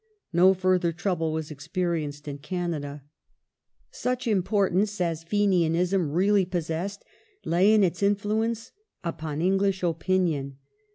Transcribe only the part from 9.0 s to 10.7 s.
Eng upon English opinion.